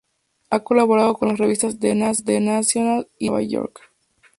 [0.49, 3.85] Ha colaborado con las revistas "The Nation" y "The New Yorker".